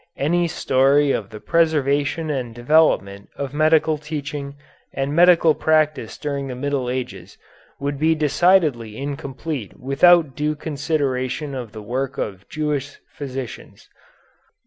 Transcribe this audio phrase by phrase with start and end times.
[0.17, 4.55] Any story of the preservation and development of medical teaching
[4.91, 7.37] and medical practice during the Middle Ages
[7.79, 13.87] would be decidedly incomplete without due consideration of the work of Jewish physicians.